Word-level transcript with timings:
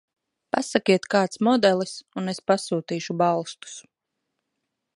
Pasakiet 0.55 1.03
kāds 1.15 1.41
modelis 1.47 1.93
un 2.21 2.33
es 2.33 2.41
pasūtīšu 2.53 3.17
balstus. 3.23 3.77